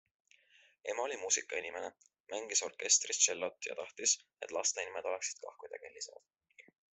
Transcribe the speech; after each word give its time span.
Ema 0.93 1.01
oli 1.07 1.17
muusikainimene, 1.23 1.91
mängis 2.33 2.63
orkestris 2.69 3.21
tšellot 3.25 3.69
ja 3.71 3.77
tahtis, 3.81 4.17
et 4.47 4.55
laste 4.59 4.87
nimed 4.89 5.11
oleksid 5.13 5.43
kah 5.45 5.61
kuidagi 5.61 5.91
helisevad. 5.93 6.27